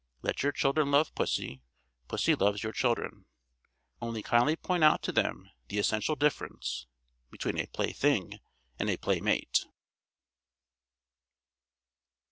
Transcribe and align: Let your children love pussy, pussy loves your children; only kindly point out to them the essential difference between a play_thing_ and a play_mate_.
Let 0.23 0.41
your 0.41 0.51
children 0.51 0.89
love 0.89 1.13
pussy, 1.13 1.61
pussy 2.07 2.33
loves 2.33 2.63
your 2.63 2.71
children; 2.71 3.27
only 4.01 4.23
kindly 4.23 4.55
point 4.55 4.83
out 4.83 5.03
to 5.03 5.11
them 5.11 5.51
the 5.67 5.77
essential 5.77 6.15
difference 6.15 6.87
between 7.29 7.59
a 7.59 7.67
play_thing_ 7.67 8.39
and 8.79 8.89
a 8.89 8.97
play_mate_. 8.97 9.65